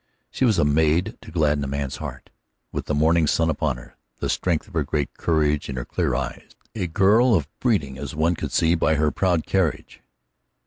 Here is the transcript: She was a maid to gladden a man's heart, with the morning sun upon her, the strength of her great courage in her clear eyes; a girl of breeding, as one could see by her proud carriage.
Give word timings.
She 0.31 0.45
was 0.45 0.57
a 0.57 0.65
maid 0.65 1.15
to 1.21 1.29
gladden 1.29 1.63
a 1.63 1.67
man's 1.67 1.97
heart, 1.97 2.31
with 2.71 2.87
the 2.87 2.95
morning 2.95 3.27
sun 3.27 3.51
upon 3.51 3.77
her, 3.77 3.95
the 4.17 4.29
strength 4.29 4.67
of 4.67 4.73
her 4.73 4.81
great 4.83 5.13
courage 5.13 5.69
in 5.69 5.75
her 5.75 5.85
clear 5.85 6.15
eyes; 6.15 6.55
a 6.73 6.87
girl 6.87 7.35
of 7.35 7.47
breeding, 7.59 7.99
as 7.99 8.15
one 8.15 8.33
could 8.33 8.51
see 8.51 8.73
by 8.73 8.95
her 8.95 9.11
proud 9.11 9.45
carriage. 9.45 10.01